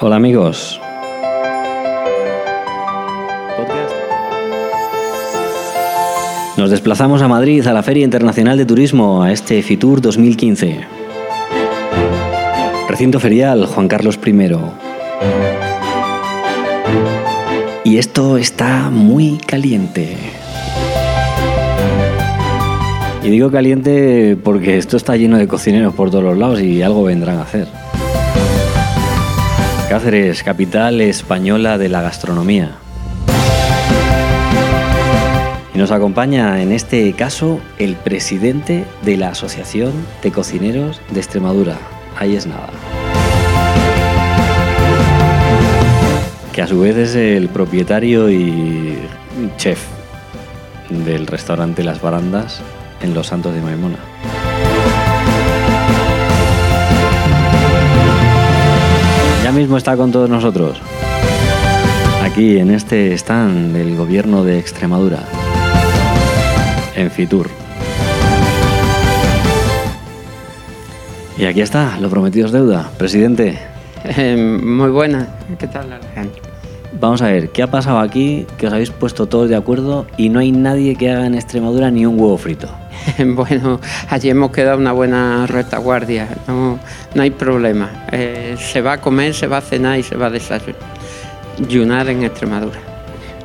[0.00, 0.80] Hola amigos.
[6.56, 10.86] Nos desplazamos a Madrid a la Feria Internacional de Turismo, a este FITUR 2015.
[12.88, 14.48] Recinto ferial Juan Carlos I.
[17.82, 20.16] Y esto está muy caliente.
[23.24, 27.02] Y digo caliente porque esto está lleno de cocineros por todos los lados y algo
[27.02, 27.87] vendrán a hacer.
[29.88, 32.76] Cáceres, capital española de la gastronomía.
[35.74, 41.78] Y nos acompaña en este caso el presidente de la Asociación de Cocineros de Extremadura.
[42.18, 42.68] Ahí es nada.
[46.52, 48.98] Que a su vez es el propietario y
[49.56, 49.86] chef
[50.90, 52.60] del restaurante Las Barandas
[53.00, 53.98] en Los Santos de Maimona.
[59.58, 60.80] Mismo está con todos nosotros.
[62.22, 65.24] Aquí en este stand del gobierno de Extremadura.
[66.94, 67.50] En Fitur.
[71.36, 72.88] Y aquí está, lo prometido es deuda.
[72.98, 73.58] Presidente,
[74.62, 75.26] muy buena.
[75.58, 76.47] ¿Qué tal, Alejandro?
[77.00, 80.28] Vamos a ver, ¿qué ha pasado aquí que os habéis puesto todos de acuerdo y
[80.28, 82.68] no hay nadie que haga en Extremadura ni un huevo frito?
[83.26, 86.28] Bueno, allí hemos quedado una buena retaguardia.
[86.46, 86.78] No,
[87.14, 87.90] no hay problema.
[88.12, 92.24] Eh, se va a comer, se va a cenar y se va a desayunar en
[92.24, 92.78] Extremadura.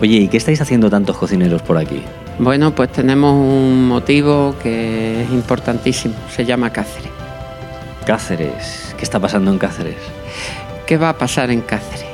[0.00, 2.02] Oye, ¿y qué estáis haciendo tantos cocineros por aquí?
[2.38, 6.14] Bueno, pues tenemos un motivo que es importantísimo.
[6.30, 7.10] Se llama Cáceres.
[8.06, 9.98] Cáceres, ¿qué está pasando en Cáceres?
[10.86, 12.09] ¿Qué va a pasar en Cáceres?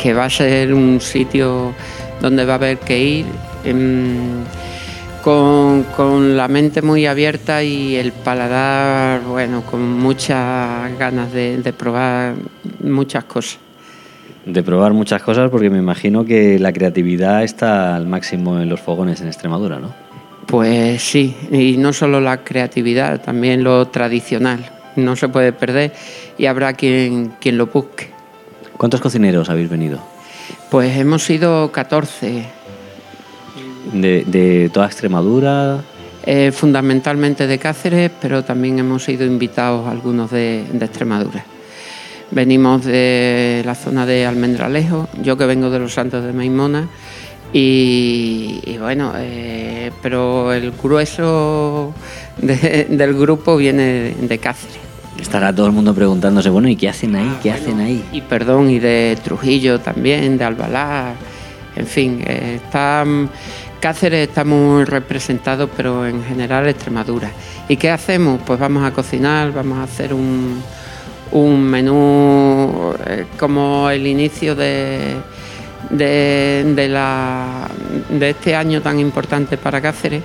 [0.00, 1.74] Que va a ser un sitio
[2.20, 3.26] donde va a haber que ir
[3.64, 4.44] em,
[5.22, 11.72] con, con la mente muy abierta y el paladar, bueno, con muchas ganas de, de
[11.72, 12.34] probar
[12.82, 13.58] muchas cosas.
[14.46, 18.80] De probar muchas cosas porque me imagino que la creatividad está al máximo en los
[18.80, 19.92] fogones en Extremadura, ¿no?
[20.46, 24.68] Pues sí, y no solo la creatividad, también lo tradicional.
[24.96, 25.92] No se puede perder
[26.38, 28.19] y habrá quien, quien lo busque.
[28.80, 29.98] ¿Cuántos cocineros habéis venido?
[30.70, 32.44] Pues hemos sido 14,
[33.92, 35.82] ¿De, de toda Extremadura?
[36.24, 41.44] eh, fundamentalmente de Cáceres, pero también hemos sido invitados algunos de, de Extremadura.
[42.30, 46.88] Venimos de la zona de Almendralejo, yo que vengo de los Santos de Maimona,
[47.52, 51.92] y, y bueno, eh, pero el grueso
[52.38, 54.78] de- del grupo viene de Cáceres.
[55.20, 57.38] Estará todo el mundo preguntándose, bueno, ¿y qué hacen ahí?
[57.42, 58.04] ¿Qué hacen ahí?
[58.10, 61.12] Y perdón, y de Trujillo también, de Albalá,
[61.76, 63.04] en fin, eh, está,
[63.80, 67.30] Cáceres está muy representado, pero en general Extremadura.
[67.68, 68.40] ¿Y qué hacemos?
[68.44, 70.62] Pues vamos a cocinar, vamos a hacer un,
[71.32, 75.16] un menú eh, como el inicio de,
[75.90, 77.68] de, de la,
[78.08, 80.22] de este año tan importante para Cáceres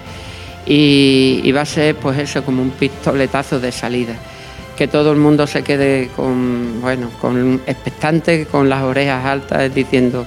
[0.65, 4.15] y, y va a ser pues eso como un pistoletazo de salida
[4.75, 10.25] que todo el mundo se quede con bueno con expectante con las orejas altas diciendo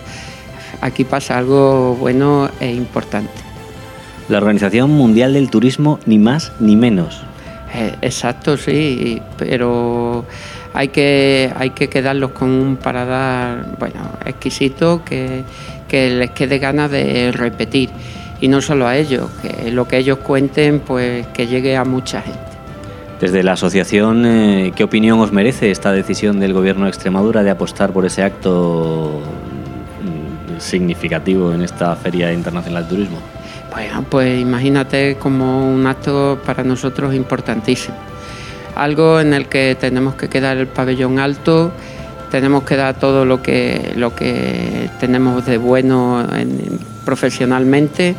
[0.80, 3.30] aquí pasa algo bueno e importante.
[4.28, 7.22] La Organización Mundial del Turismo, ni más ni menos.
[7.74, 10.24] Eh, exacto sí pero
[10.72, 15.44] hay que hay que quedarlos con un paladar bueno exquisito que,
[15.86, 17.90] que les quede ganas de repetir.
[18.40, 22.22] Y no solo a ellos que lo que ellos cuenten pues que llegue a mucha
[22.22, 22.57] gente
[23.20, 27.50] Desde la asociación, eh, ¿qué opinión os merece esta decisión del Gobierno de Extremadura de
[27.50, 29.20] apostar por ese acto
[30.02, 33.18] mm, significativo en esta Feria Internacional de Turismo?
[33.72, 37.96] Bueno, pues imagínate como un acto para nosotros importantísimo.
[38.76, 41.72] Algo en el que tenemos que quedar el pabellón alto,
[42.30, 48.14] tenemos que dar todo lo que, lo que tenemos de bueno en- profesionalmente.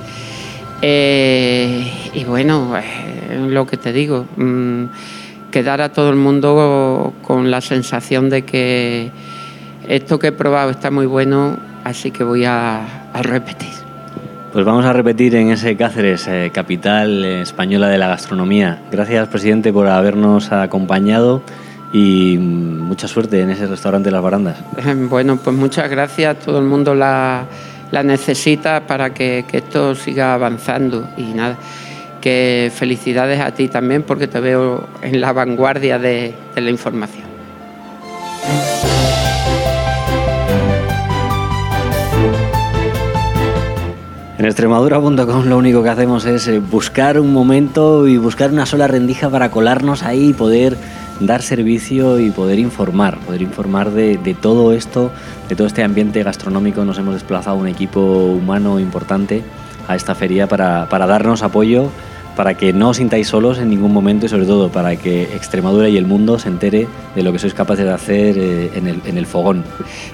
[0.81, 2.81] Eh, y bueno, eh,
[3.47, 4.83] lo que te digo, mm,
[5.51, 9.11] quedar a todo el mundo con la sensación de que
[9.87, 13.69] esto que he probado está muy bueno, así que voy a- a repetir.
[14.53, 18.81] Pues vamos a repetir en ese Cáceres, eh, capital eh, española de la gastronomía.
[18.91, 21.43] Gracias, presidente, por habernos acompañado
[21.93, 24.57] y mm, mucha suerte en ese restaurante Las Barandas.
[25.09, 26.39] Bueno, pues muchas gracias.
[26.39, 27.43] Todo el mundo la,
[27.91, 31.07] la necesita para que, que esto siga avanzando.
[31.17, 31.55] Y nada,
[32.19, 37.27] que felicidades a ti también porque te veo en la vanguardia de, la información.
[44.37, 48.87] En extremadura.com lo único que hacemos es eh, buscar un momento y buscar una sola
[48.87, 50.77] rendija para colarnos ahí y poder
[51.19, 55.11] dar servicio y poder informar, poder informar de, todo esto,
[55.49, 56.85] de todo este ambiente gastronómico.
[56.85, 59.43] Nos hemos desplazado un equipo humano importante
[59.89, 61.89] a esta feria para darnos apoyo
[62.39, 65.89] para que no os sintáis solos en ningún momento y sobre todo para que Extremadura
[65.89, 69.01] y el mundo se entere de lo que sois capaces de hacer eh, en, el,
[69.05, 69.61] en, el, fogón.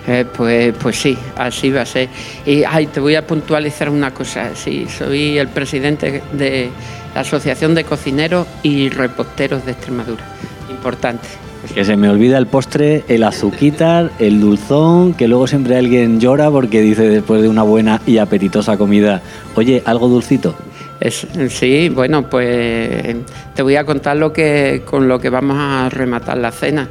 [0.08, 2.10] Eh, pues, pues sí, así va a ser.
[2.44, 6.72] Y ay, te voy a puntualizar una cosa, sí, soy el presidente de
[7.14, 10.24] la Asociación de Cocineros y Reposteros de Extremadura.
[10.72, 11.28] Importante.
[11.76, 16.50] Que se me olvida el postre, el azuquitar, el dulzón, que luego siempre alguien llora
[16.50, 19.22] porque dice después de una buena y apetitosa comida,
[19.56, 20.56] oye, algo dulcito.
[21.00, 23.16] Es, sí, bueno, pues
[23.54, 26.88] te voy a contar lo que, con lo que vamos a rematar la cena,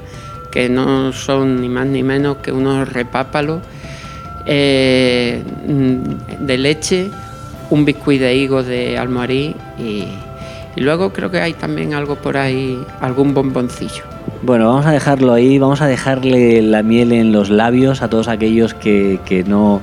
[0.50, 3.60] que no son ni más ni menos que unos repápalos
[4.46, 5.42] eh,
[6.38, 7.10] de leche,
[7.70, 10.04] un biscuit de higo de almoharí y,
[10.76, 14.04] y luego creo que hay también algo por ahí, algún bomboncillo.
[14.42, 18.28] Bueno, vamos a dejarlo ahí, vamos a dejarle la miel en los labios a todos
[18.28, 19.80] aquellos que, que, no,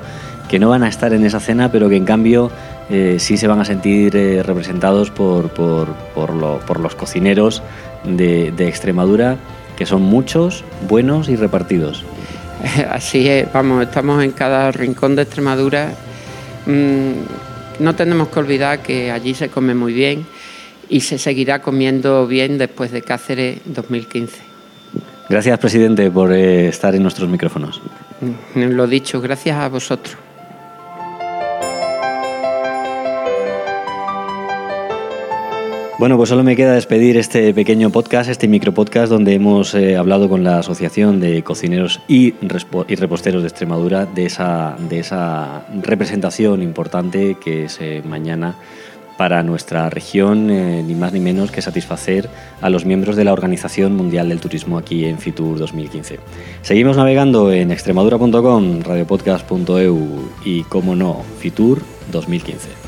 [0.52, 2.52] que no van a estar en esa cena, pero que en cambio
[2.90, 7.64] eh, sí se van a sentir eh, representados por, por, por, lo, por, los cocineros
[8.04, 9.38] de, de Extremadura,
[9.78, 12.04] que son muchos, buenos y repartidos.
[12.92, 15.94] Así es, vamos, estamos en cada rincón de Extremadura.
[16.66, 20.26] Mm, no tenemos que olvidar que allí se come muy bien
[20.90, 24.42] y se seguirá comiendo bien después de Cáceres 2015.
[25.30, 27.82] Gracias, presidente, por eh, estar en nuestros micrófonos.
[28.54, 30.18] Lo dicho, gracias a vosotros.
[36.02, 40.30] Bueno, pues solo me queda despedir este pequeño podcast, este micropodcast, donde hemos eh, hablado
[40.30, 47.38] con la Asociación de Cocineros y, Reposteros de Extremadura de esa, de esa representación importante
[47.40, 48.56] que es eh, mañana
[49.16, 52.32] para nuestra región, eh, ni más ni menos que satisfacer
[52.62, 56.18] a los miembros de la Organización Mundial del Turismo aquí en Fitur 2015.
[56.64, 62.81] Seguimos navegando en extremadura.com, radiopodcast.eu y, como no, Fitur 2015.